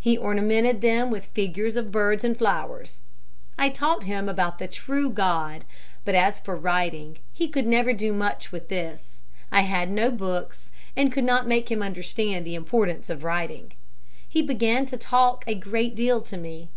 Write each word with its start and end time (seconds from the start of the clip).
He 0.00 0.18
ornamented 0.18 0.80
them 0.80 1.12
with 1.12 1.26
figures 1.26 1.76
of 1.76 1.92
birds 1.92 2.24
and 2.24 2.36
flowers. 2.36 3.02
I 3.56 3.68
taught 3.68 4.02
him 4.02 4.28
about 4.28 4.58
the 4.58 4.66
true 4.66 5.10
God. 5.10 5.64
But 6.04 6.16
as 6.16 6.40
for 6.40 6.56
writing 6.56 7.18
he 7.32 7.46
could 7.46 7.68
never 7.68 7.92
do 7.92 8.12
much 8.12 8.50
with 8.50 8.68
this. 8.68 9.20
I 9.52 9.60
had 9.60 9.88
no 9.88 10.10
books 10.10 10.72
and 10.96 11.12
could 11.12 11.22
not 11.22 11.46
make 11.46 11.70
him 11.70 11.84
understand 11.84 12.44
the 12.44 12.56
importance 12.56 13.08
of 13.08 13.22
writing. 13.22 13.70
He 14.28 14.42
began 14.42 14.86
to 14.86 14.96
talk 14.96 15.44
a 15.46 15.54
great 15.54 15.94
deal 15.94 16.20
to 16.20 16.36
me. 16.36 16.68